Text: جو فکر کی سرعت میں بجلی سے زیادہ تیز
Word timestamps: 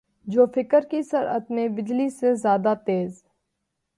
جو 0.27 0.45
فکر 0.55 0.81
کی 0.81 1.01
سرعت 1.01 1.51
میں 1.51 1.67
بجلی 1.67 2.09
سے 2.09 2.33
زیادہ 2.35 2.73
تیز 2.85 3.21